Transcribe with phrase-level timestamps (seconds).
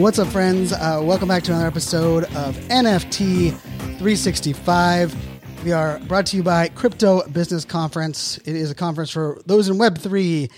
[0.00, 0.72] What's up, friends?
[0.72, 5.14] Uh, welcome back to another episode of NFT 365.
[5.64, 8.38] We are brought to you by Crypto Business Conference.
[8.38, 10.50] It is a conference for those in Web3,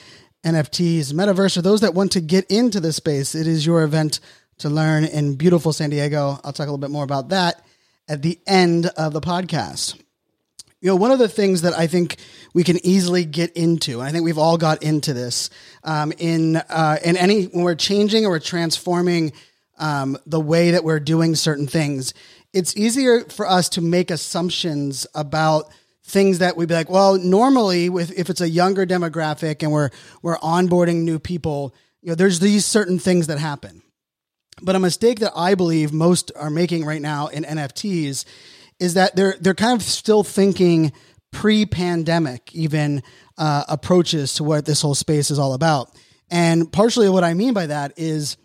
[0.43, 3.35] NFTs, Metaverse, or those that want to get into this space.
[3.35, 4.21] It is your event
[4.59, 6.41] to learn in beautiful San Diego.
[6.43, 7.63] I'll talk a little bit more about that
[8.09, 10.01] at the end of the podcast
[10.81, 12.17] you know, one of the things that I think
[12.53, 15.51] we can easily get into, and I think we've all got into this
[15.85, 19.33] um, in uh, in any when we're changing or we're transforming
[19.79, 22.13] um, the way that we're doing certain things.
[22.53, 25.71] It's easier for us to make assumptions about
[26.05, 29.91] things that we'd be like, well, normally, with if it's a younger demographic and we're
[30.23, 33.83] we're onboarding new people, you know, there's these certain things that happen.
[34.63, 38.25] But a mistake that I believe most are making right now in NFTs
[38.79, 40.93] is that they're they're kind of still thinking
[41.33, 43.03] pre-pandemic even
[43.39, 45.91] uh, approaches to what this whole space is all about.
[46.31, 48.37] And partially what I mean by that is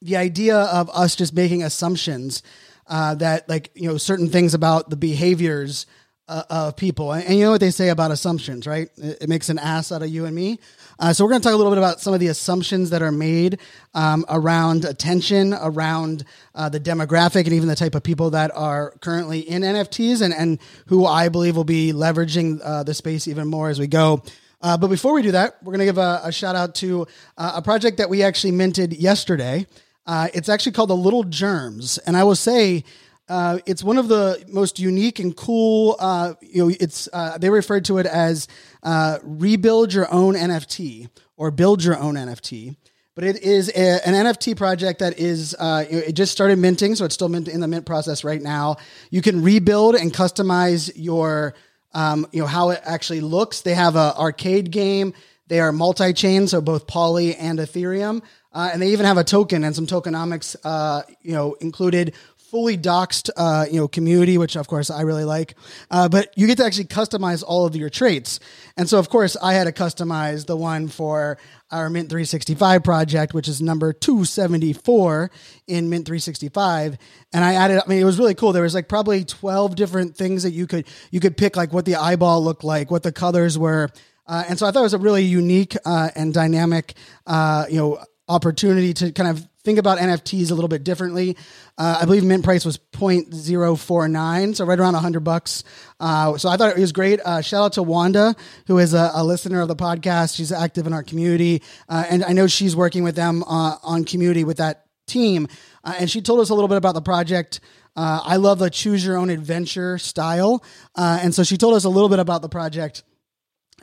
[0.00, 2.42] the idea of us just making assumptions
[2.86, 5.86] uh, that like you know certain things about the behaviors
[6.28, 7.12] uh, of people.
[7.12, 8.88] And, and, you know what they say about assumptions, right?
[8.96, 10.58] It, it makes an ass out of you and me.
[10.98, 13.02] Uh, so we're going to talk a little bit about some of the assumptions that
[13.02, 13.58] are made
[13.94, 18.92] um, around attention, around uh, the demographic, and even the type of people that are
[19.00, 23.48] currently in NFTs, and and who I believe will be leveraging uh, the space even
[23.48, 24.22] more as we go.
[24.60, 27.06] Uh, but before we do that, we're going to give a, a, shout out to
[27.36, 29.66] uh, a project that we actually minted yesterday.
[30.06, 32.84] Uh, it's actually called the Little Germs, and I will say
[33.32, 35.96] uh, it's one of the most unique and cool.
[35.98, 38.46] Uh, you know, it's uh, they referred to it as
[38.82, 42.76] uh, rebuild your own NFT or build your own NFT.
[43.14, 47.06] But it is a, an NFT project that is uh, it just started minting, so
[47.06, 48.76] it's still in the mint process right now.
[49.10, 51.54] You can rebuild and customize your
[51.94, 53.62] um, you know how it actually looks.
[53.62, 55.14] They have an arcade game.
[55.46, 58.22] They are multi-chain, so both Poly and Ethereum.
[58.54, 62.14] Uh, and they even have a token and some tokenomics, uh, you know, included
[62.52, 65.54] fully doxed, uh, you know, community, which of course I really like.
[65.90, 68.40] Uh, but you get to actually customize all of your traits.
[68.76, 71.38] And so, of course, I had to customize the one for
[71.70, 75.30] our Mint 365 project, which is number 274
[75.66, 76.98] in Mint 365.
[77.32, 78.52] And I added, I mean, it was really cool.
[78.52, 81.86] There was like probably 12 different things that you could, you could pick like what
[81.86, 83.88] the eyeball looked like, what the colors were.
[84.26, 86.92] Uh, and so I thought it was a really unique uh, and dynamic,
[87.26, 91.36] uh, you know, opportunity to kind of think about NFTs a little bit differently.
[91.78, 95.64] Uh, I believe mint price was 0.049, so right around 100 bucks.
[96.00, 97.20] Uh, so I thought it was great.
[97.20, 98.34] Uh, shout out to Wanda,
[98.66, 100.36] who is a, a, listener of the podcast.
[100.36, 104.04] She's active in our community, uh, and I know she's working with them uh, on
[104.04, 105.46] community with that team.
[105.84, 107.60] Uh, and she told us a little bit about the project.
[107.94, 110.64] I love the choose your own adventure style,
[110.96, 113.02] and so she told us a little bit about the project.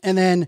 [0.02, 0.48] And then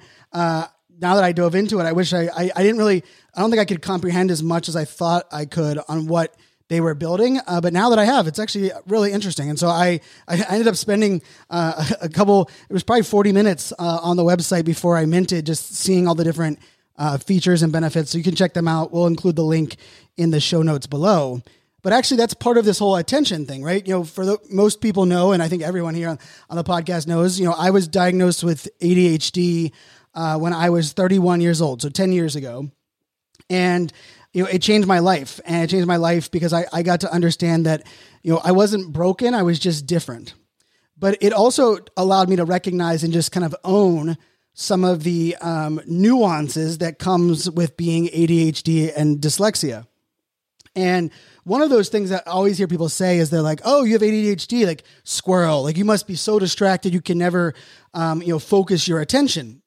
[1.01, 3.03] now that I dove into it, I wish I, I, I didn't really,
[3.33, 6.35] I don't think I could comprehend as much as I thought I could on what
[6.71, 7.39] they were building.
[7.47, 9.49] Uh, but now that I have, it's actually really interesting.
[9.49, 13.73] And so I, I ended up spending uh, a couple, it was probably 40 minutes
[13.77, 16.59] uh, on the website before I minted, just seeing all the different
[16.97, 18.11] uh, features and benefits.
[18.11, 18.91] So you can check them out.
[18.91, 19.75] We'll include the link
[20.15, 21.41] in the show notes below.
[21.81, 23.85] But actually, that's part of this whole attention thing, right?
[23.85, 26.63] You know, for the, most people know, and I think everyone here on, on the
[26.63, 29.71] podcast knows, you know, I was diagnosed with ADHD
[30.13, 32.69] uh, when I was 31 years old, so 10 years ago.
[33.51, 33.91] And
[34.31, 37.01] you know, it changed my life, and it changed my life because I, I got
[37.01, 37.85] to understand that
[38.23, 40.33] you know I wasn't broken; I was just different.
[40.97, 44.17] But it also allowed me to recognize and just kind of own
[44.53, 49.87] some of the um, nuances that comes with being ADHD and dyslexia.
[50.75, 51.11] And
[51.43, 53.93] one of those things that I always hear people say is they're like, "Oh, you
[53.93, 55.63] have ADHD, like squirrel.
[55.63, 57.53] Like you must be so distracted you can never,
[57.93, 59.61] um, you know, focus your attention."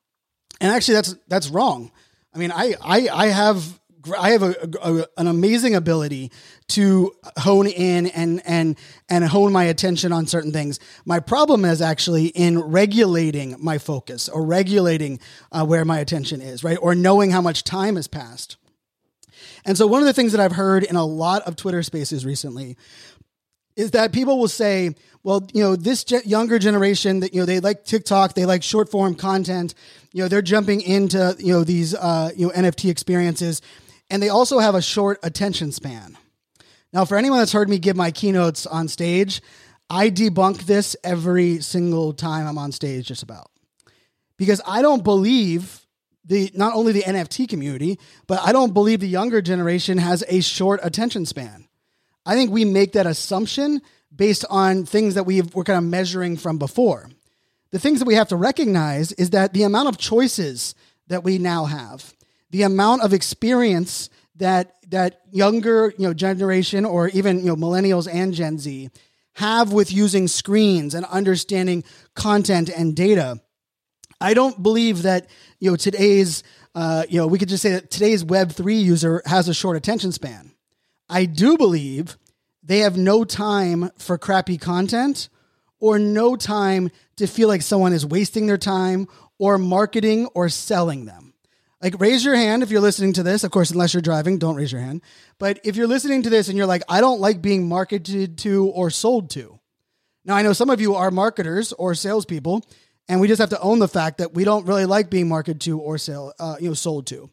[0.60, 1.90] and actually that's that's wrong.
[2.34, 3.80] I mean, I I, I have
[4.18, 6.30] I have a, a, an amazing ability
[6.68, 8.76] to hone in and and
[9.08, 10.78] and hone my attention on certain things.
[11.04, 15.20] My problem is actually in regulating my focus or regulating
[15.52, 18.56] uh, where my attention is, right, or knowing how much time has passed.
[19.64, 22.26] And so one of the things that I've heard in a lot of Twitter spaces
[22.26, 22.76] recently
[23.76, 27.46] is that people will say, well, you know, this ge- younger generation that, you know,
[27.46, 29.74] they like TikTok, they like short form content,
[30.12, 33.62] you know, they're jumping into, you know, these, uh, you know, NFT experiences
[34.10, 36.16] and they also have a short attention span.
[36.92, 39.42] Now, for anyone that's heard me give my keynotes on stage,
[39.90, 43.50] I debunk this every single time I'm on stage, just about.
[44.36, 45.84] Because I don't believe
[46.24, 50.40] the not only the NFT community, but I don't believe the younger generation has a
[50.40, 51.66] short attention span.
[52.26, 53.82] I think we make that assumption
[54.14, 57.10] based on things that we've, we're kind of measuring from before.
[57.70, 60.74] The things that we have to recognize is that the amount of choices
[61.08, 62.14] that we now have,
[62.50, 68.12] the amount of experience that that younger you know generation or even you know millennials
[68.12, 68.90] and Gen Z
[69.34, 71.84] have with using screens and understanding
[72.14, 73.40] content and data.
[74.20, 75.28] I don't believe that
[75.58, 76.42] you know today's
[76.74, 79.76] uh, you know we could just say that today's Web three user has a short
[79.76, 80.53] attention span.
[81.08, 82.16] I do believe
[82.62, 85.28] they have no time for crappy content
[85.78, 89.06] or no time to feel like someone is wasting their time
[89.38, 91.34] or marketing or selling them.
[91.82, 93.44] Like, raise your hand if you're listening to this.
[93.44, 95.02] Of course, unless you're driving, don't raise your hand.
[95.38, 98.68] But if you're listening to this and you're like, I don't like being marketed to
[98.68, 99.60] or sold to.
[100.24, 102.64] Now, I know some of you are marketers or salespeople,
[103.06, 105.60] and we just have to own the fact that we don't really like being marketed
[105.62, 107.28] to or sell, uh, you know, sold to.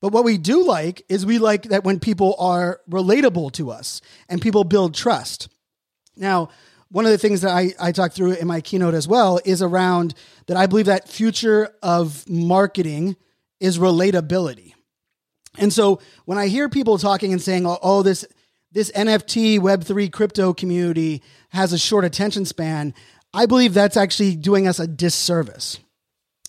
[0.00, 4.00] But what we do like is we like that when people are relatable to us
[4.28, 5.48] and people build trust.
[6.16, 6.48] Now,
[6.90, 9.62] one of the things that I, I talked through in my keynote as well is
[9.62, 10.14] around
[10.46, 13.16] that I believe that future of marketing
[13.60, 14.72] is relatability.
[15.58, 18.24] And so when I hear people talking and saying, oh, oh this
[18.72, 22.94] this NFT Web3 crypto community has a short attention span,
[23.34, 25.80] I believe that's actually doing us a disservice.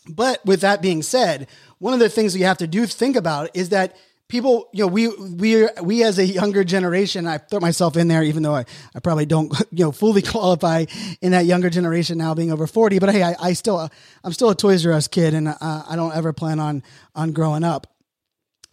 [0.07, 3.49] But with that being said, one of the things you have to do think about
[3.55, 3.95] is that
[4.31, 8.23] people, you know, we we we as a younger generation, I throw myself in there,
[8.23, 8.65] even though I,
[8.95, 10.85] I probably don't, you know, fully qualify
[11.21, 12.97] in that younger generation now, being over forty.
[12.97, 13.89] But hey, I, I still
[14.23, 16.81] I'm still a Toys R Us kid, and uh, I don't ever plan on
[17.13, 17.90] on growing up.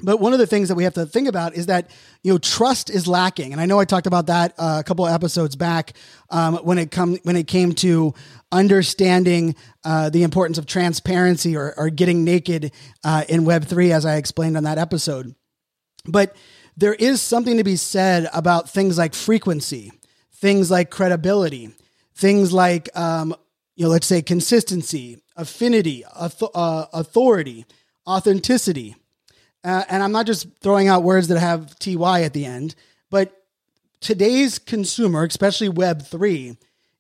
[0.01, 1.91] But one of the things that we have to think about is that
[2.23, 5.09] you know trust is lacking, and I know I talked about that uh, a couple
[5.09, 5.95] episodes back
[6.31, 8.15] um, when it come when it came to
[8.53, 12.71] understanding uh, the importance of transparency or, or getting naked
[13.03, 15.35] uh, in Web three, as I explained on that episode.
[16.07, 16.37] But
[16.77, 19.91] there is something to be said about things like frequency,
[20.33, 21.71] things like credibility,
[22.15, 23.35] things like um,
[23.75, 27.67] you know, let's say consistency, affinity, uh, authority,
[28.07, 28.95] authenticity
[29.65, 32.75] uh, and I'm not just throwing out words that have ty at the end,
[33.11, 33.45] but
[34.01, 36.57] today's consumer, especially Web three,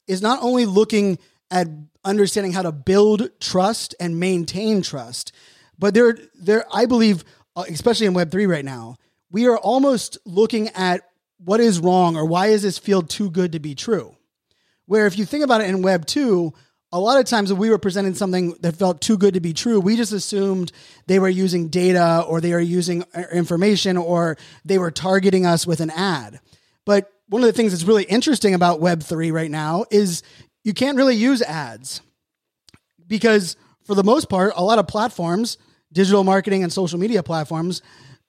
[0.06, 1.18] is not only looking
[1.50, 1.68] at
[2.04, 5.32] understanding how to build trust and maintain trust,
[5.78, 7.24] but they're they're I believe,
[7.56, 8.96] uh, especially in Web three right now,
[9.30, 11.02] we are almost looking at
[11.44, 14.16] what is wrong or why is this field too good to be true.
[14.86, 16.54] Where if you think about it in Web two,
[16.90, 19.52] a lot of times when we were presenting something that felt too good to be
[19.52, 20.72] true, we just assumed
[21.06, 25.80] they were using data or they were using information or they were targeting us with
[25.80, 26.40] an ad.
[26.86, 30.22] But one of the things that's really interesting about Web3 right now is
[30.64, 32.00] you can't really use ads
[33.06, 35.58] because, for the most part, a lot of platforms,
[35.92, 37.82] digital marketing and social media platforms,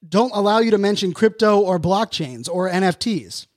[0.07, 3.47] don't allow you to mention crypto or blockchains or NFTs.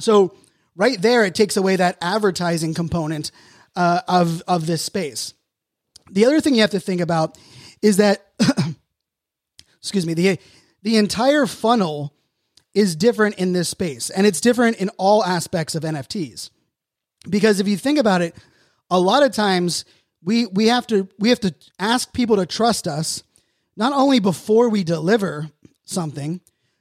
[0.00, 0.34] So,
[0.74, 3.30] right there, it takes away that advertising component
[3.76, 5.34] uh, of of this space.
[6.10, 7.38] The other thing you have to think about
[7.82, 8.26] is that,
[9.78, 10.38] excuse me, the
[10.82, 12.14] the entire funnel
[12.74, 16.50] is different in this space, and it's different in all aspects of NFTs.
[17.28, 18.34] Because if you think about it,
[18.90, 19.84] a lot of times
[20.22, 23.22] we we have to we have to ask people to trust us
[23.76, 25.50] not only before we deliver
[25.84, 26.40] something,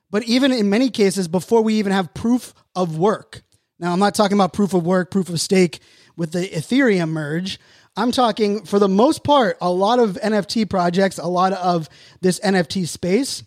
[0.10, 3.44] but even in many cases before we even have proof of work.
[3.80, 5.80] Now, I'm not talking about proof of work, proof of stake,
[6.15, 7.60] with the Ethereum merge.
[7.96, 11.89] I'm talking for the most part, a lot of NFT projects, a lot of
[12.22, 13.43] this NFT space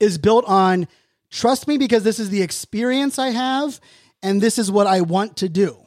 [0.00, 0.86] is built on
[1.30, 3.80] trust me because this is the experience I have
[4.22, 5.78] and this is what I want to do.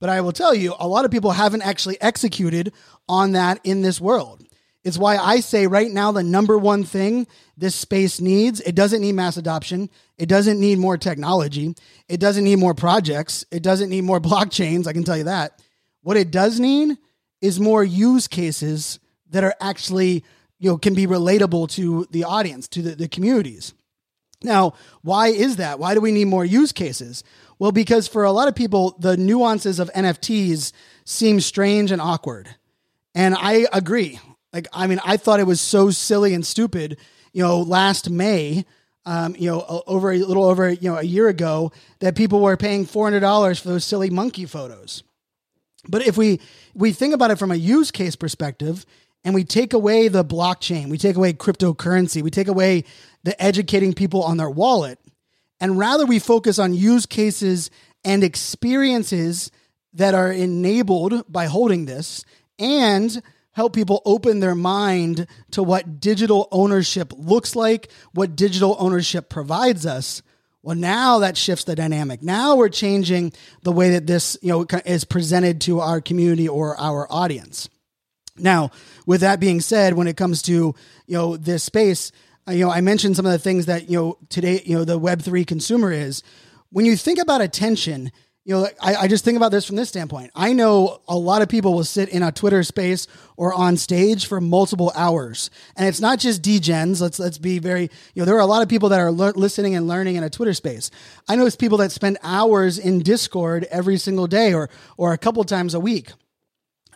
[0.00, 2.72] But I will tell you, a lot of people haven't actually executed
[3.08, 4.42] on that in this world.
[4.82, 9.02] It's why I say right now the number one thing this space needs, it doesn't
[9.02, 9.90] need mass adoption.
[10.16, 11.74] It doesn't need more technology.
[12.08, 13.44] It doesn't need more projects.
[13.50, 15.60] It doesn't need more blockchains, I can tell you that.
[16.02, 16.96] What it does need
[17.42, 18.98] is more use cases
[19.30, 20.24] that are actually,
[20.58, 23.74] you know, can be relatable to the audience, to the, the communities.
[24.42, 25.78] Now, why is that?
[25.78, 27.22] Why do we need more use cases?
[27.58, 30.72] Well, because for a lot of people, the nuances of NFTs
[31.04, 32.48] seem strange and awkward.
[33.14, 34.18] And I agree.
[34.52, 36.98] Like, I mean, I thought it was so silly and stupid.
[37.32, 38.64] You know, last May,
[39.06, 42.56] um, you know, over a little over you know a year ago that people were
[42.56, 45.02] paying four hundred dollars for those silly monkey photos.
[45.88, 46.40] But if we
[46.74, 48.84] we think about it from a use case perspective,
[49.24, 52.84] and we take away the blockchain, we take away cryptocurrency, we take away
[53.22, 54.98] the educating people on their wallet,
[55.60, 57.70] and rather we focus on use cases
[58.04, 59.50] and experiences
[59.92, 62.24] that are enabled by holding this
[62.58, 63.22] and
[63.60, 69.84] help people open their mind to what digital ownership looks like, what digital ownership provides
[69.84, 70.22] us.
[70.62, 72.22] Well, now that shifts the dynamic.
[72.22, 76.74] Now we're changing the way that this, you know, is presented to our community or
[76.80, 77.68] our audience.
[78.38, 78.70] Now,
[79.04, 80.74] with that being said, when it comes to you
[81.08, 82.12] know this space,
[82.48, 84.84] uh, you know I mentioned some of the things that you know today you know
[84.86, 86.22] the Web three consumer is.
[86.70, 88.10] When you think about attention,
[88.44, 90.30] you know I, I just think about this from this standpoint.
[90.34, 93.06] I know a lot of people will sit in a Twitter space
[93.36, 97.00] or on stage for multiple hours, and it's not just degens.
[97.00, 99.32] Let's let's be very you know there are a lot of people that are lear-
[99.32, 100.90] listening and learning in a Twitter space.
[101.28, 105.18] I know it's people that spend hours in Discord every single day or or a
[105.18, 106.12] couple times a week.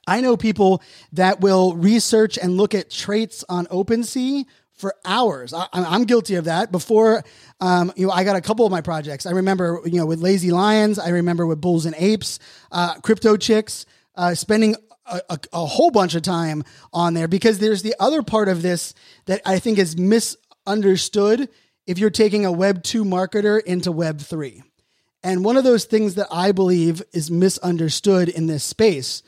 [0.06, 0.82] I know people
[1.12, 5.54] that will research and look at traits on OpenSea for hours.
[5.54, 6.72] I, I'm guilty of that.
[6.72, 7.24] Before,
[7.60, 9.26] um, you know, I got a couple of my projects.
[9.26, 10.98] I remember, you know, with Lazy Lions.
[10.98, 12.38] I remember with Bulls and Apes,
[12.72, 14.76] uh, Crypto Chicks, uh, spending
[15.06, 18.62] a, a, a whole bunch of time on there because there's the other part of
[18.62, 18.94] this
[19.26, 21.48] that I think is misunderstood
[21.86, 24.62] if you're taking a Web two marketer into Web three.
[25.22, 29.22] And one of those things that I believe is misunderstood in this space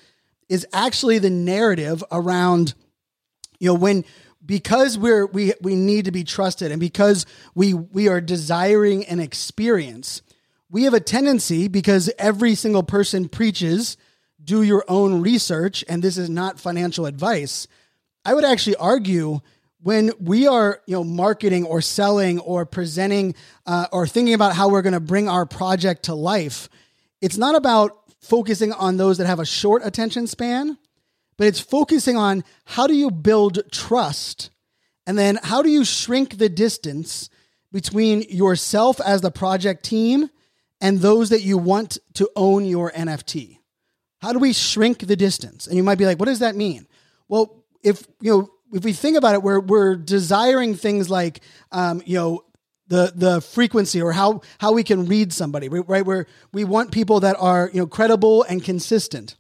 [0.49, 2.75] is actually the narrative around
[3.59, 4.05] you know when
[4.47, 9.21] because we're we we need to be trusted and because we we are desiring an
[9.21, 10.23] experience
[10.71, 13.97] we have a tendency because every single person preaches
[14.43, 17.67] do your own research and this is not financial advice.
[18.25, 19.41] I would actually argue
[19.83, 23.35] when we are you know marketing or selling or presenting
[23.67, 26.69] uh, or thinking about how we're going to bring our project to life
[27.21, 30.77] it's not about focusing on those that have a short attention span,
[31.37, 34.51] but it's focusing on how do you build trust
[35.07, 37.31] and then how do you shrink the distance
[37.73, 40.31] between yourself as the project team
[40.81, 43.59] and those that you want to own your NFT.
[44.19, 45.67] How do we shrink the distance?
[45.67, 46.87] And you might be like, what does that mean?
[47.29, 51.41] Well, if you know, if we think about it, we're we're desiring things like
[51.71, 52.45] um, you know
[52.89, 57.21] the the frequency or how how we can read somebody right where we want people
[57.21, 59.37] that are you know credible and consistent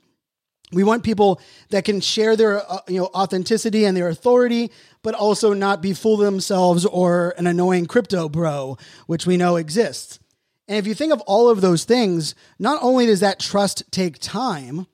[0.73, 4.71] we want people that can share their uh, you know authenticity and their authority
[5.03, 10.19] but also not be of themselves or an annoying crypto bro which we know exists.
[10.69, 14.19] And if you think of all of those things not only does that trust take
[14.19, 14.87] time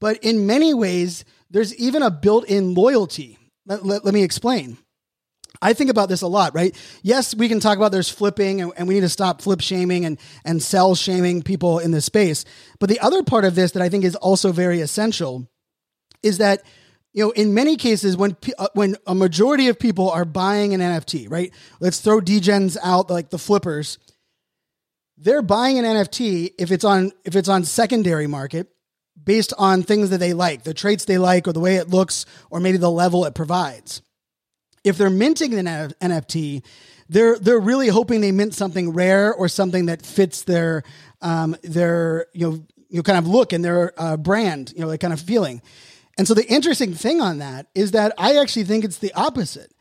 [0.00, 3.38] but in many ways there's even a built-in loyalty.
[3.66, 4.78] Let, let, let me explain
[5.60, 6.74] I think about this a lot, right?
[7.02, 10.04] Yes, we can talk about there's flipping and, and, we need to stop flip shaming
[10.04, 12.44] and, and sell shaming people in this space.
[12.78, 15.48] But the other part of this that I think is also very essential
[16.22, 16.62] is that,
[17.12, 20.80] you know, in many cases, when, uh, when a majority of people are buying an
[20.80, 21.52] NFT, right?
[21.80, 23.98] Let's throw degens out like the flippers.
[25.16, 28.68] They're buying an NFT if it's on, if it's on secondary market
[29.22, 32.24] based on things that they like, the traits they like or the way it looks,
[32.50, 34.00] or maybe the level it provides
[34.88, 35.66] if they're minting an
[36.00, 36.62] NFT,
[37.08, 40.82] they're they're really hoping they mint something rare or something that fits their
[41.22, 44.88] um, their you know you know, kind of look and their uh, brand, you know,
[44.90, 45.62] that kind of feeling.
[46.16, 49.72] And so the interesting thing on that is that I actually think it's the opposite.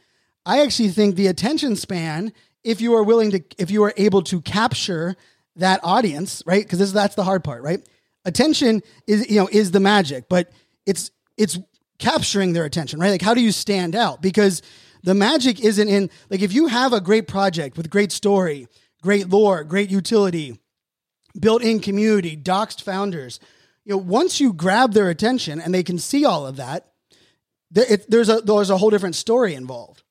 [0.46, 2.34] I actually think the attention span,
[2.64, 5.16] if you are willing to, if you are able to capture
[5.56, 6.64] that audience, right?
[6.64, 7.88] Because that's the hard part, right?
[8.26, 10.52] Attention is you know is the magic, but
[10.86, 11.58] it's it's
[11.98, 13.10] capturing their attention, right?
[13.10, 14.22] Like how do you stand out?
[14.22, 14.62] Because
[15.04, 18.68] the magic isn't in like if you have a great project with great story,
[19.02, 20.60] great lore, great utility,
[21.40, 23.40] built-in community, doxed founders.
[23.86, 26.92] You know, once you grab their attention and they can see all of that,
[27.72, 30.04] there's a there's a whole different story involved.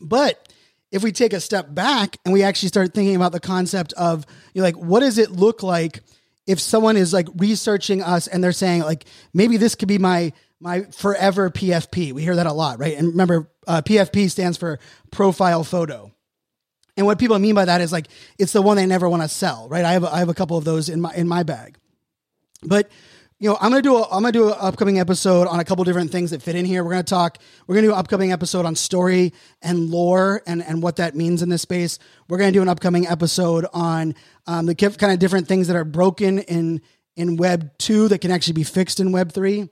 [0.00, 0.48] But
[0.90, 4.26] if we take a step back and we actually start thinking about the concept of
[4.52, 6.02] you know, like what does it look like
[6.46, 10.32] if someone is like researching us and they're saying like maybe this could be my
[10.62, 12.12] my forever PFP.
[12.12, 12.96] We hear that a lot, right?
[12.96, 14.78] And remember, uh, PFP stands for
[15.10, 16.12] profile photo.
[16.96, 18.06] And what people mean by that is like
[18.38, 19.84] it's the one they never want to sell, right?
[19.84, 21.78] I have a, I have a couple of those in my in my bag.
[22.62, 22.90] But
[23.38, 25.82] you know, I'm gonna do a I'm gonna do an upcoming episode on a couple
[25.84, 26.84] different things that fit in here.
[26.84, 27.38] We're gonna talk.
[27.66, 31.42] We're gonna do an upcoming episode on story and lore and and what that means
[31.42, 31.98] in this space.
[32.28, 34.14] We're gonna do an upcoming episode on
[34.46, 36.82] um, the kind of different things that are broken in
[37.16, 39.70] in Web two that can actually be fixed in Web three.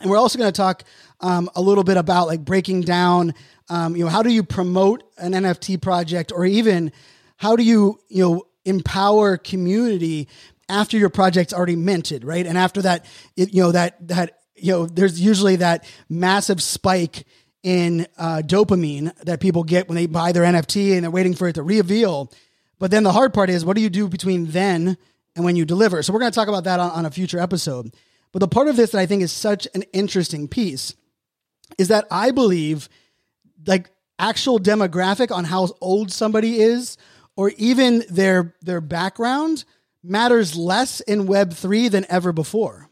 [0.00, 0.84] And we're also going to talk
[1.20, 3.34] um, a little bit about like breaking down
[3.68, 6.92] Um, you know, how do you promote an NFT project, or even
[7.36, 10.28] how do you you know empower community
[10.68, 12.46] after your project's already minted, right?
[12.46, 13.04] And after that,
[13.36, 17.24] it, you know that that you know there's usually that massive spike
[17.62, 21.48] in uh, dopamine that people get when they buy their NFT and they're waiting for
[21.48, 22.30] it to reveal.
[22.78, 24.96] But then the hard part is, what do you do between then
[25.34, 26.02] and when you deliver?
[26.02, 27.92] So we're going to talk about that on, on a future episode.
[28.32, 30.94] But the part of this that I think is such an interesting piece
[31.78, 32.88] is that I believe
[33.66, 36.96] like actual demographic on how old somebody is
[37.36, 39.64] or even their their background
[40.02, 42.88] matters less in web 3 than ever before.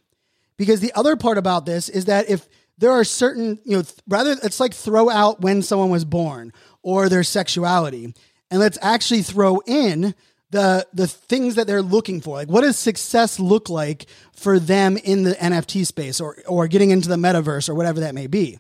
[0.57, 2.49] Because the other part about this is that if
[2.79, 6.53] there are certain, you know, th- rather it's like throw out when someone was born
[6.83, 8.15] or their sexuality
[8.51, 10.15] and let's actually throw in
[10.55, 12.37] the the things that they're looking for.
[12.37, 14.07] Like what does success look like
[14.37, 18.15] for them in the NFT space or or getting into the metaverse or whatever that
[18.15, 18.59] may be.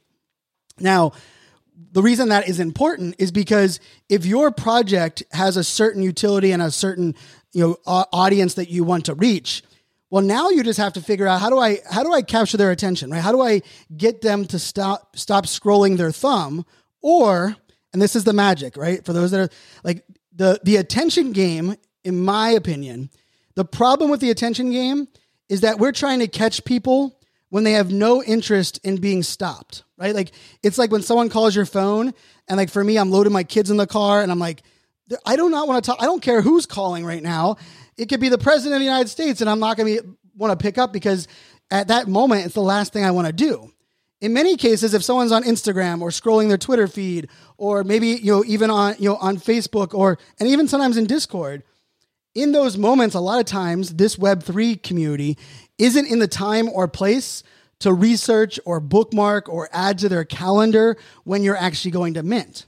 [0.81, 1.13] Now,
[1.93, 6.61] the reason that is important is because if your project has a certain utility and
[6.61, 7.15] a certain
[7.53, 9.63] you know audience that you want to reach,
[10.11, 12.57] well, now you just have to figure out how do I how do I capture
[12.57, 13.23] their attention, right?
[13.23, 13.63] How do I
[13.97, 16.67] get them to stop stop scrolling their thumb
[17.03, 17.55] or
[17.93, 19.05] and this is the magic, right?
[19.05, 19.49] For those that are
[19.85, 20.05] like
[20.35, 23.11] the the attention game in my opinion,
[23.55, 25.09] the problem with the attention game
[25.49, 29.85] is that we're trying to catch people when they have no interest in being stopped,
[29.97, 30.15] right?
[30.15, 32.13] Like it's like when someone calls your phone
[32.49, 34.63] and like for me I'm loading my kids in the car and I'm like
[35.25, 37.57] I do not want to talk I don't care who's calling right now.
[37.97, 40.59] It could be the president of the United States and I'm not going to want
[40.59, 41.29] to pick up because
[41.71, 43.71] at that moment it's the last thing I want to do.
[44.25, 47.29] In many cases if someone's on Instagram or scrolling their Twitter feed
[47.59, 51.05] or maybe you know even on you know on Facebook or and even sometimes in
[51.05, 51.63] Discord,
[52.35, 55.37] in those moments a lot of times this web3 community
[55.77, 57.43] isn't in the time or place
[57.81, 62.65] to research or bookmark or add to their calendar when you're actually going to mint.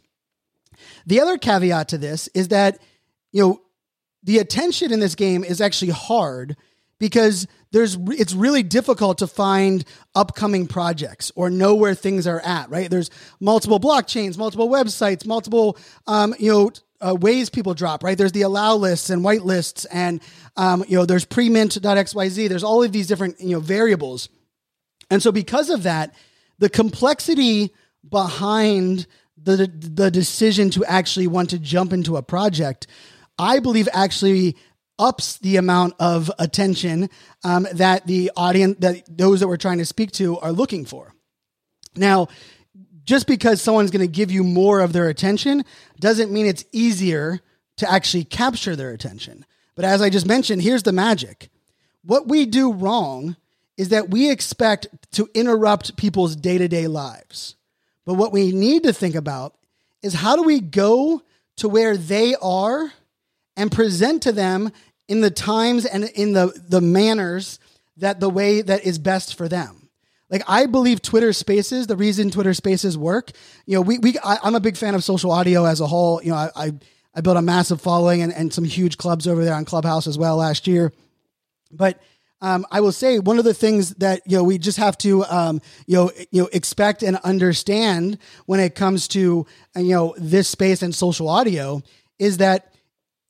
[1.06, 2.78] The other caveat to this is that,
[3.32, 3.62] you know,
[4.22, 6.54] the attention in this game is actually hard
[6.98, 12.70] because there's it's really difficult to find upcoming projects or know where things are at
[12.70, 18.16] right there's multiple blockchains multiple websites multiple um, you know uh, ways people drop, right?
[18.16, 20.20] There's the allow lists and white lists, and
[20.56, 22.48] um, you know there's pre-mint.xyz.
[22.48, 24.28] There's all of these different you know variables,
[25.10, 26.14] and so because of that,
[26.58, 27.72] the complexity
[28.08, 29.06] behind
[29.36, 32.86] the the decision to actually want to jump into a project,
[33.38, 34.56] I believe actually
[34.98, 37.10] ups the amount of attention
[37.44, 41.14] um, that the audience that those that we're trying to speak to are looking for.
[41.94, 42.28] Now,
[43.04, 45.64] just because someone's going to give you more of their attention
[46.00, 47.40] doesn't mean it's easier
[47.76, 49.44] to actually capture their attention.
[49.74, 51.50] But as I just mentioned, here's the magic.
[52.02, 53.36] What we do wrong
[53.76, 57.56] is that we expect to interrupt people's day to day lives.
[58.04, 59.54] But what we need to think about
[60.02, 61.22] is how do we go
[61.56, 62.92] to where they are
[63.56, 64.70] and present to them
[65.08, 67.58] in the times and in the, the manners
[67.96, 69.86] that the way that is best for them.
[70.28, 73.30] Like I believe Twitter Spaces, the reason Twitter Spaces work,
[73.64, 76.20] you know, we we I, am a big fan of social audio as a whole.
[76.22, 76.72] You know, I I,
[77.14, 80.18] I built a massive following and, and some huge clubs over there on Clubhouse as
[80.18, 80.92] well last year.
[81.70, 82.00] But
[82.40, 85.24] um, I will say one of the things that you know we just have to
[85.26, 90.48] um, you know you know expect and understand when it comes to you know this
[90.48, 91.82] space and social audio
[92.18, 92.74] is that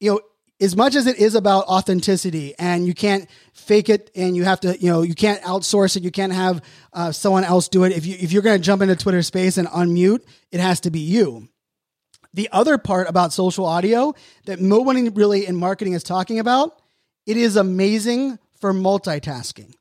[0.01, 0.21] you know
[0.61, 4.61] as much as it is about authenticity and you can't fake it and you have
[4.61, 7.93] to you know you can't outsource it you can't have uh, someone else do it.
[7.93, 10.91] If you if you're going to jump into twitter space and unmute it has to
[10.91, 11.49] be you.
[12.35, 14.15] The other part about social audio
[14.45, 16.81] that no one really in marketing is talking about
[17.27, 19.75] it is amazing for multitasking.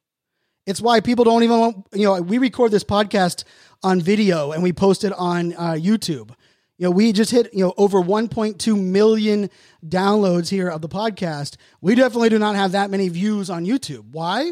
[0.66, 3.44] It's why people don't even want you know we record this podcast
[3.84, 6.32] on video and we post it on uh, youtube
[6.78, 9.50] you know, we just hit, you know, over 1.2 million
[9.86, 11.56] downloads here of the podcast.
[11.80, 14.12] We definitely do not have that many views on YouTube.
[14.12, 14.52] Why?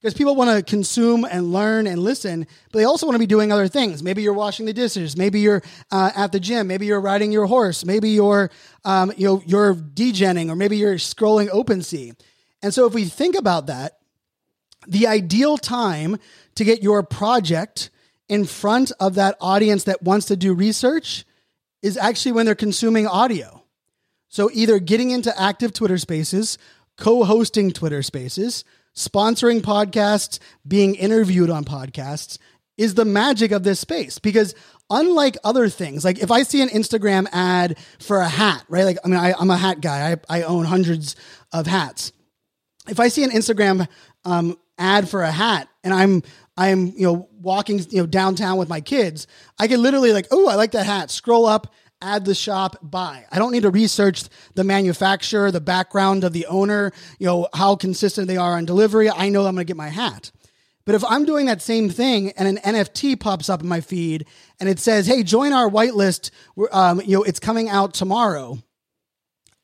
[0.00, 3.26] Because people want to consume and learn and listen, but they also want to be
[3.26, 4.02] doing other things.
[4.02, 5.16] Maybe you're washing the dishes.
[5.16, 6.68] Maybe you're uh, at the gym.
[6.68, 7.84] Maybe you're riding your horse.
[7.84, 8.50] Maybe you're,
[8.84, 12.20] um, you know, you're degenning, or maybe you're scrolling OpenSea.
[12.62, 13.98] And so, if we think about that,
[14.86, 16.18] the ideal time
[16.54, 17.90] to get your project
[18.28, 21.24] in front of that audience that wants to do research
[21.84, 23.62] is actually when they're consuming audio.
[24.28, 26.56] So either getting into active Twitter spaces,
[26.96, 28.64] co hosting Twitter spaces,
[28.96, 32.38] sponsoring podcasts, being interviewed on podcasts
[32.78, 34.54] is the magic of this space because
[34.88, 38.84] unlike other things, like if I see an Instagram ad for a hat, right?
[38.84, 41.16] Like, I mean, I, am a hat guy, I, I own hundreds
[41.52, 42.12] of hats.
[42.88, 43.86] If I see an Instagram
[44.24, 46.22] um, ad for a hat and I'm
[46.56, 49.26] I'm, you know, walking, you know, downtown with my kids,
[49.58, 51.10] I can literally like, oh, I like that hat.
[51.10, 53.24] Scroll up, add the shop, buy.
[53.32, 57.76] I don't need to research the manufacturer, the background of the owner, you know, how
[57.76, 59.10] consistent they are on delivery.
[59.10, 60.30] I know I'm going to get my hat.
[60.84, 64.26] But if I'm doing that same thing and an NFT pops up in my feed
[64.60, 66.30] and it says, "Hey, join our whitelist,"
[66.72, 68.58] um, you know, it's coming out tomorrow.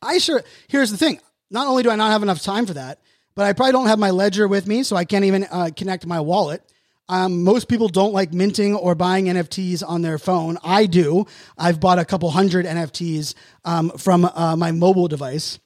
[0.00, 0.42] I sure.
[0.68, 3.00] Here's the thing: not only do I not have enough time for that,
[3.35, 6.07] but I probably don't have my ledger with me, so I can't even uh, connect
[6.07, 6.62] my wallet.
[7.11, 10.59] Um, most people don't like minting or buying NFTs on their phone.
[10.62, 11.27] I do.
[11.59, 15.59] I've bought a couple hundred NFTs um, from uh, my mobile device.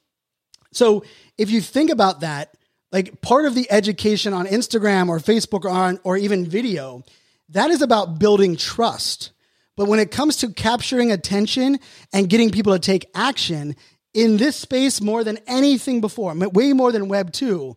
[0.73, 1.05] So
[1.37, 2.57] if you think about that,
[2.93, 7.05] like part of the education on Instagram or Facebook or on, or even video,
[7.51, 9.33] that is about building trust.
[9.77, 11.79] But when it comes to capturing attention
[12.15, 13.77] and getting people to take action
[14.15, 17.77] in this space more than anything before, way more than Web 2,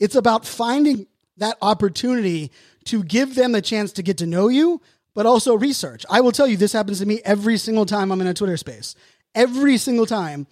[0.00, 2.50] it's about finding that opportunity
[2.86, 4.80] to give them the chance to get to know you,
[5.14, 6.04] but also research.
[6.10, 8.56] I will tell you, this happens to me every single time I'm in a Twitter
[8.56, 8.94] space.
[9.34, 10.46] Every single time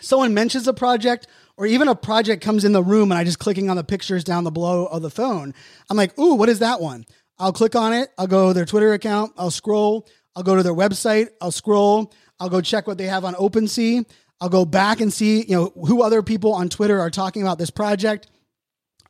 [0.00, 3.38] someone mentions a project or even a project comes in the room and I just
[3.38, 5.54] clicking on the pictures down the below of the phone,
[5.88, 7.06] I'm like, ooh, what is that one?
[7.38, 8.10] I'll click on it.
[8.18, 9.32] I'll go to their Twitter account.
[9.36, 10.06] I'll scroll.
[10.34, 11.28] I'll go to their website.
[11.40, 12.12] I'll scroll.
[12.40, 14.04] I'll go check what they have on OpenSea.
[14.40, 17.58] I'll go back and see, you know, who other people on Twitter are talking about
[17.58, 18.28] this project.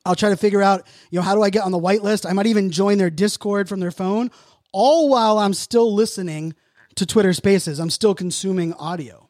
[0.07, 2.27] I'll try to figure out, you know, how do I get on the whitelist?
[2.27, 4.31] I might even join their Discord from their phone,
[4.71, 6.55] all while I'm still listening
[6.95, 7.79] to Twitter Spaces.
[7.79, 9.29] I'm still consuming audio.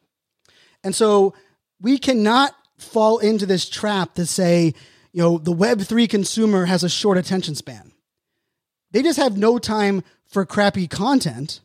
[0.84, 1.34] And so
[1.80, 4.74] we cannot fall into this trap to say,
[5.12, 7.92] you know, the Web3 consumer has a short attention span.
[8.92, 11.60] They just have no time for crappy content.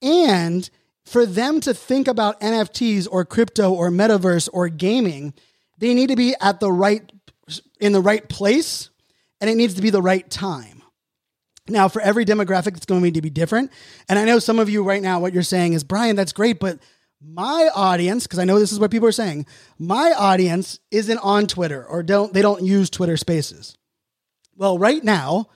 [0.00, 0.68] And
[1.04, 5.34] for them to think about NFTs or crypto or metaverse or gaming,
[5.78, 7.02] they need to be at the right
[7.80, 8.90] in the right place
[9.40, 10.82] and it needs to be the right time.
[11.66, 13.70] Now, for every demographic, it's going to be different.
[14.08, 16.60] And I know some of you right now, what you're saying is, Brian, that's great,
[16.60, 16.78] but
[17.22, 19.46] my audience, because I know this is what people are saying,
[19.78, 23.78] my audience isn't on Twitter or don't they don't use Twitter spaces.
[24.56, 25.46] Well, right now,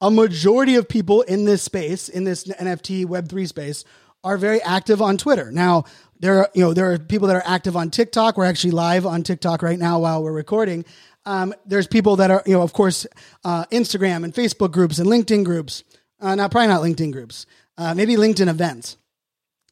[0.00, 3.84] a majority of people in this space, in this NFT Web3 space,
[4.24, 5.50] are very active on Twitter.
[5.52, 5.84] Now,
[6.20, 8.36] there are, you know, there are people that are active on TikTok.
[8.36, 10.84] We're actually live on TikTok right now while we're recording.
[11.28, 13.06] Um, there's people that are, you know, of course,
[13.44, 15.84] uh, Instagram and Facebook groups and LinkedIn groups.
[16.18, 17.44] Uh, not probably not LinkedIn groups.
[17.76, 18.96] Uh, maybe LinkedIn events.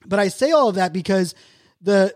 [0.04, 1.34] But I say all of that because
[1.80, 2.14] the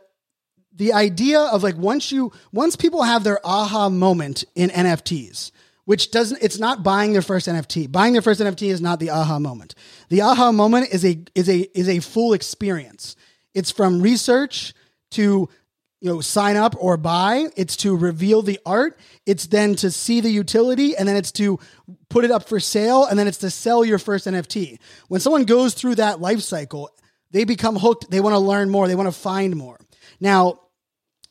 [0.72, 5.53] the idea of like once you once people have their aha moment in NFTs,
[5.87, 7.90] which doesn't it's not buying their first NFT.
[7.90, 9.74] Buying their first NFT is not the aha moment.
[10.11, 13.16] The aha moment is a is a is a full experience.
[13.55, 14.74] It's from research
[15.12, 15.48] to
[16.01, 20.21] you know sign up or buy it's to reveal the art it's then to see
[20.21, 21.59] the utility and then it's to
[22.09, 25.45] put it up for sale and then it's to sell your first nft when someone
[25.45, 26.91] goes through that life cycle
[27.31, 28.11] they become hooked.
[28.11, 28.89] They want to learn more.
[28.89, 29.79] They want to find more.
[30.21, 30.61] Now,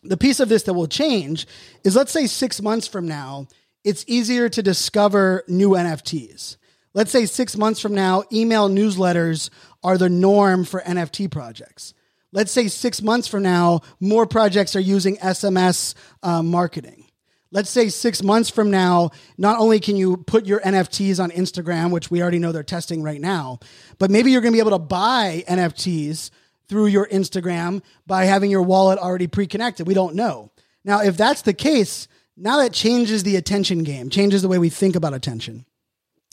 [0.02, 1.46] the piece of this that will change
[1.84, 3.48] is let's say six months from now,
[3.84, 6.58] it's easier to discover new NFTs.
[6.94, 9.50] Let's say six months from now, email newsletters
[9.84, 11.94] are the norm for NFT projects.
[12.32, 17.06] Let's say six months from now, more projects are using SMS uh, marketing
[17.52, 21.92] let's say six months from now, not only can you put your NFTs on Instagram,
[21.92, 23.60] which we already know they're testing right now,
[23.98, 26.30] but maybe you're going to be able to buy NFTs
[26.68, 29.88] through your Instagram by having your wallet already pre connected.
[29.88, 30.52] We don't know.
[30.86, 34.70] Now, if that's the case, now that changes the attention game, changes the way we
[34.70, 35.66] think about attention.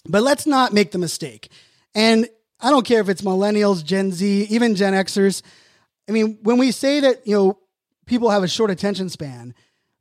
[0.09, 1.51] But let's not make the mistake.
[1.95, 2.29] And
[2.61, 5.43] I don't care if it's millennials, Gen Z, even Gen Xers.
[6.09, 7.59] I mean, when we say that, you know,
[8.07, 9.55] people have a short attention span,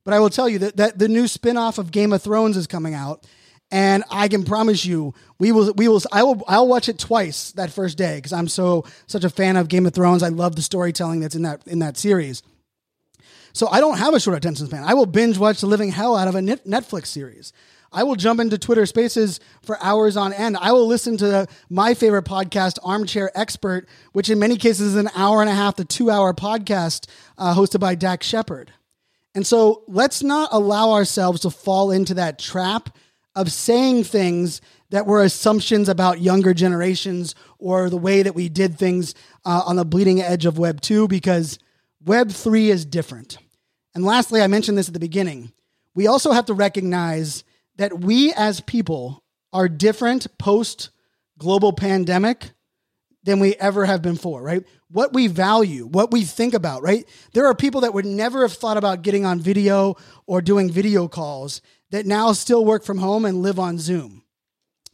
[0.03, 2.67] but I will tell you that, that the new spin-off of Game of Thrones is
[2.67, 3.25] coming out.
[3.71, 7.51] And I can promise you, we will, we will, I will, I'll watch it twice
[7.53, 10.21] that first day because I'm so such a fan of Game of Thrones.
[10.21, 12.43] I love the storytelling that's in that in that series.
[13.53, 14.83] So I don't have a short attention span.
[14.83, 17.53] I will binge watch the living hell out of a Netflix series.
[17.95, 20.57] I will jump into Twitter Spaces for hours on end.
[20.57, 25.09] I will listen to my favorite podcast, Armchair Expert, which in many cases is an
[25.15, 28.73] hour and a half to two hour podcast uh, hosted by Dax Shepard.
[29.33, 32.97] And so let's not allow ourselves to fall into that trap
[33.33, 38.77] of saying things that were assumptions about younger generations or the way that we did
[38.77, 41.59] things uh, on the bleeding edge of Web 2 because
[42.03, 43.37] Web 3 is different.
[43.93, 45.53] And lastly, I mentioned this at the beginning.
[45.93, 47.44] We also have to recognize
[47.77, 50.89] that we as people are different post
[51.37, 52.51] global pandemic
[53.23, 54.63] than we ever have been before, right?
[54.89, 57.05] What we value, what we think about, right?
[57.33, 59.95] There are people that would never have thought about getting on video
[60.27, 64.23] or doing video calls that now still work from home and live on Zoom.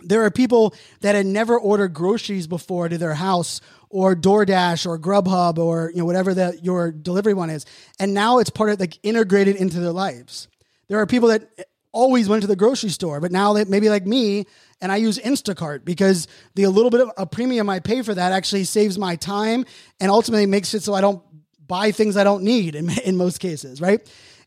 [0.04, 4.98] There are people that had never ordered groceries before to their house or DoorDash or
[4.98, 7.65] Grubhub or you know whatever that your delivery one is,
[8.00, 10.48] and now it's part of like integrated into their lives.
[10.88, 11.50] There are people that
[11.92, 14.46] always went to the grocery store, but now that maybe like me,
[14.80, 18.32] and I use Instacart because the little bit of a premium I pay for that
[18.32, 19.66] actually saves my time
[20.00, 21.22] and ultimately makes it so I don't
[21.68, 24.00] buy things I don't need in, in most cases, right?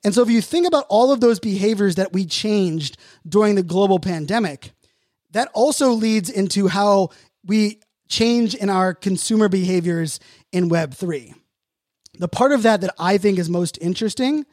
[0.04, 3.62] And so if you think about all of those behaviors that we changed during the
[3.62, 4.72] global pandemic,
[5.30, 7.08] that also leads into how
[7.44, 10.20] we change in our consumer behaviors
[10.52, 11.34] in Web3.
[12.18, 14.46] The part of that that I think is most interesting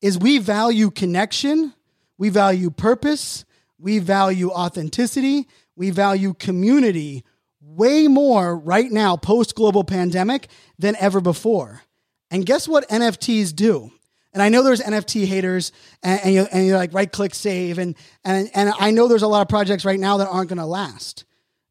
[0.00, 1.74] is we value connection,
[2.18, 3.44] we value purpose,
[3.78, 7.24] we value authenticity, we value community
[7.60, 10.48] way more right now, post global pandemic,
[10.78, 11.82] than ever before.
[12.30, 13.90] And guess what NFTs do?
[14.32, 15.70] And I know there's NFT haters,
[16.02, 19.22] and, and, you, and you're like right click save, and and and I know there's
[19.22, 21.24] a lot of projects right now that aren't going to last.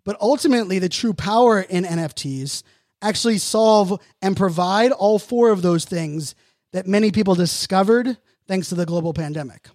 [0.06, 2.64] But ultimately, the true power in NFTs
[3.02, 6.36] actually solve and provide all four of those things
[6.72, 9.68] that many people discovered thanks to the global pandemic.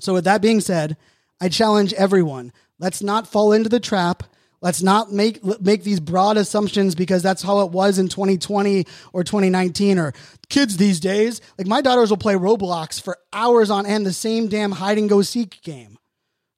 [0.00, 0.96] So, with that being said,
[1.40, 4.24] I challenge everyone: let's not fall into the trap
[4.60, 9.22] Let's not make make these broad assumptions because that's how it was in 2020 or
[9.22, 10.12] 2019 or
[10.48, 11.40] kids these days.
[11.56, 15.08] Like my daughters will play Roblox for hours on end, the same damn hide and
[15.08, 15.96] go seek game.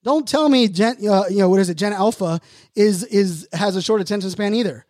[0.02, 1.74] Don't tell me Gen, uh, you know what is it?
[1.76, 2.40] Gen Alpha
[2.74, 4.86] is is has a short attention span either.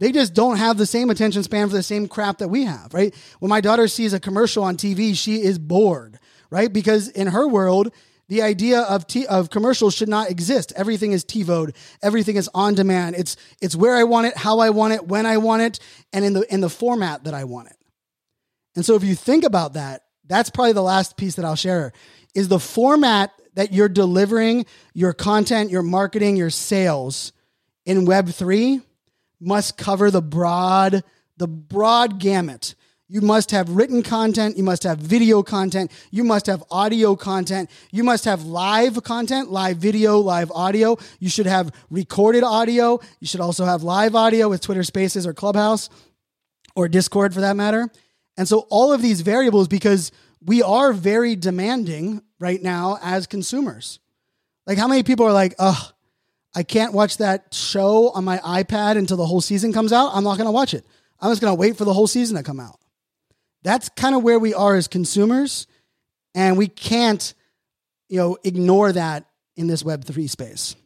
[0.00, 2.92] They just don't have the same attention span for the same crap that we have,
[2.92, 3.14] right?
[3.38, 6.18] When my daughter sees a commercial on TV, she is bored,
[6.50, 6.72] right?
[6.72, 7.92] Because in her world,
[8.28, 10.72] the idea of t- of commercials should not exist.
[10.76, 11.74] Everything is TiVoed.
[12.02, 13.16] Everything is on demand.
[13.16, 15.80] It's it's where I want it, how I want it, when I want it,
[16.12, 17.76] and in the in the format that I want it.
[18.76, 21.92] And so if you think about that, that's probably the last piece that I'll share
[22.34, 27.32] is the format that you're delivering your content, your marketing, your sales
[27.84, 28.82] in web3
[29.40, 31.02] must cover the broad
[31.36, 32.74] the broad gamut
[33.10, 34.56] you must have written content.
[34.56, 35.90] You must have video content.
[36.12, 37.68] You must have audio content.
[37.90, 40.96] You must have live content, live video, live audio.
[41.18, 43.00] You should have recorded audio.
[43.18, 45.90] You should also have live audio with Twitter Spaces or Clubhouse
[46.76, 47.90] or Discord for that matter.
[48.36, 53.98] And so all of these variables, because we are very demanding right now as consumers.
[54.68, 55.90] Like, how many people are like, oh,
[56.54, 60.12] I can't watch that show on my iPad until the whole season comes out?
[60.14, 60.86] I'm not going to watch it.
[61.20, 62.79] I'm just going to wait for the whole season to come out.
[63.62, 65.66] That's kind of where we are as consumers,
[66.34, 67.34] and we can't,
[68.08, 70.76] you know, ignore that in this Web three space.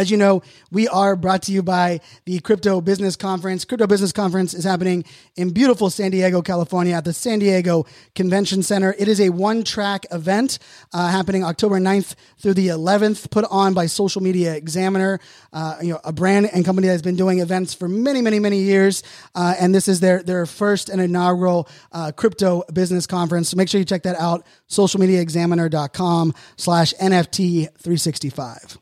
[0.00, 3.66] As you know, we are brought to you by the Crypto Business Conference.
[3.66, 5.04] Crypto Business Conference is happening
[5.36, 7.84] in beautiful San Diego, California at the San Diego
[8.14, 8.94] Convention Center.
[8.98, 10.58] It is a one track event
[10.94, 15.20] uh, happening October 9th through the 11th, put on by Social Media Examiner,
[15.52, 18.38] uh, you know, a brand and company that has been doing events for many, many,
[18.38, 19.02] many years.
[19.34, 23.50] Uh, and this is their, their first and inaugural uh, Crypto Business Conference.
[23.50, 28.78] So make sure you check that out, socialmediaexaminer.com slash NFT 365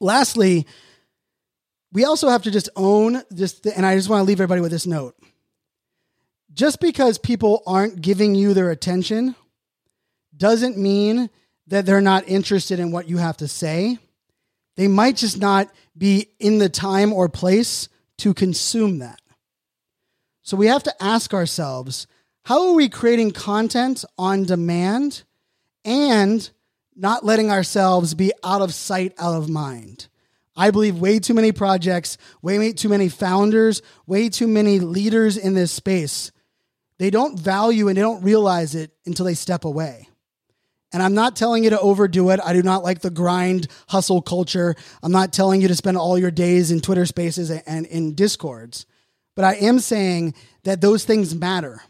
[0.00, 0.66] lastly,
[1.92, 4.72] we also have to just own this, and I just want to leave everybody with
[4.72, 5.16] this note.
[6.52, 9.34] Just because people aren't giving you their attention
[10.36, 11.30] doesn't mean
[11.66, 13.98] that they're not interested in what you have to say.
[14.76, 19.20] They might just not be in the time or place to consume that.
[20.42, 22.06] So we have to ask ourselves
[22.44, 25.22] how are we creating content on demand
[25.84, 26.50] and
[26.96, 30.08] not letting ourselves be out of sight, out of mind.
[30.56, 35.54] I believe way too many projects, way too many founders, way too many leaders in
[35.54, 36.30] this space.
[36.98, 40.08] They don't value and they don't realize it until they step away.
[40.92, 42.38] And I'm not telling you to overdo it.
[42.44, 44.76] I do not like the grind hustle culture.
[45.02, 48.86] I'm not telling you to spend all your days in Twitter spaces and in discords.
[49.34, 51.82] But I am saying that those things matter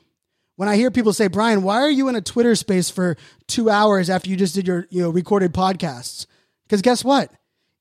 [0.57, 3.17] when I hear people say, Brian, why are you in a Twitter space for
[3.49, 6.27] two hours after you just did your you know recorded podcasts?
[6.65, 7.31] Because guess what?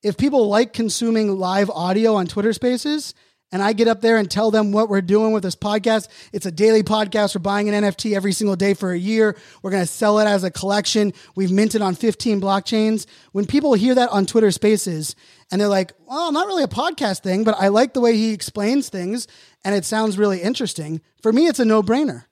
[0.02, 3.14] If people like consuming live audio on Twitter spaces,
[3.54, 6.08] and I get up there and tell them what we're doing with this podcast.
[6.34, 7.36] It's a daily podcast.
[7.36, 9.38] We're buying an NFT every single day for a year.
[9.62, 11.14] We're going to sell it as a collection.
[11.36, 13.06] We've minted on 15 blockchains.
[13.32, 15.16] When people hear that on Twitter spaces
[15.52, 18.34] and they're like, well, not really a podcast thing, but I like the way he
[18.34, 19.28] explains things
[19.64, 21.00] and it sounds really interesting.
[21.22, 22.26] For me, it's a no brainer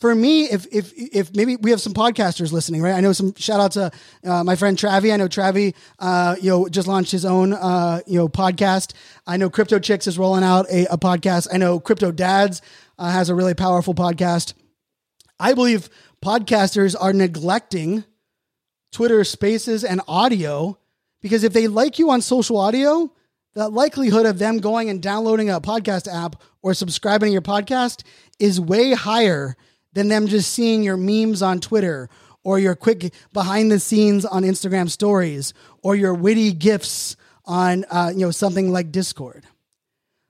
[0.00, 2.94] for me, if if if maybe we have some podcasters listening, right?
[2.94, 3.90] I know some shout out to
[4.24, 5.12] uh, my friend Travi.
[5.12, 8.94] I know Travi, uh, you know, just launched his own uh, you know podcast.
[9.26, 11.48] I know Crypto Chicks is rolling out a, a podcast.
[11.52, 12.62] I know Crypto Dads
[12.98, 14.54] uh, has a really powerful podcast.
[15.38, 15.90] I believe
[16.24, 18.04] podcasters are neglecting
[18.92, 20.78] Twitter Spaces and audio
[21.20, 23.12] Because if they like you on social audio,
[23.54, 28.02] the likelihood of them going and downloading a podcast app or subscribing to your podcast
[28.38, 29.56] is way higher
[29.92, 32.08] than them just seeing your memes on Twitter
[32.42, 38.10] or your quick behind the scenes on Instagram stories or your witty gifs on uh,
[38.12, 39.44] you know something like Discord.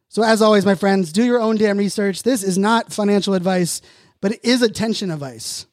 [0.08, 2.24] So as always, my friends, do your own damn research.
[2.24, 3.80] This is not financial advice,
[4.20, 5.66] but it is attention advice.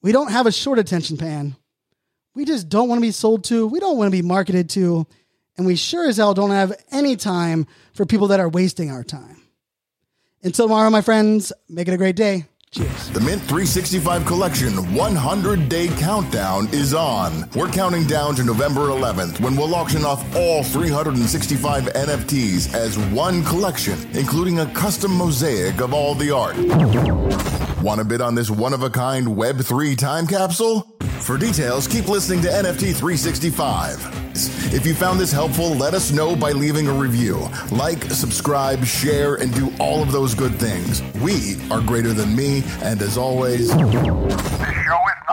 [0.00, 1.56] We don't have a short attention pan.
[2.34, 3.66] We just don't want to be sold to.
[3.66, 5.06] We don't want to be marketed to.
[5.56, 9.04] And we sure as hell don't have any time for people that are wasting our
[9.04, 9.42] time.
[10.42, 12.46] Until tomorrow, my friends, make it a great day.
[12.74, 13.10] Cheers.
[13.10, 17.48] The Mint 365 Collection 100 Day Countdown is on.
[17.54, 23.44] We're counting down to November 11th when we'll auction off all 365 NFTs as one
[23.44, 26.56] collection, including a custom mosaic of all the art.
[27.80, 30.96] Want to bid on this one of a kind Web3 time capsule?
[31.24, 34.74] For details, keep listening to NFT 365.
[34.74, 37.48] If you found this helpful, let us know by leaving a review.
[37.72, 41.00] Like, subscribe, share, and do all of those good things.
[41.22, 45.24] We are greater than me, and as always, This show is